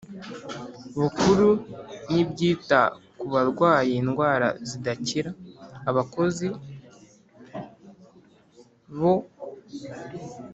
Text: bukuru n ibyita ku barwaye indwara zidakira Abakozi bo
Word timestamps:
bukuru 0.99 1.49
n 2.11 2.13
ibyita 2.21 2.81
ku 3.17 3.25
barwaye 3.33 3.91
indwara 4.01 4.47
zidakira 4.69 5.29
Abakozi 5.89 6.47
bo 8.99 9.13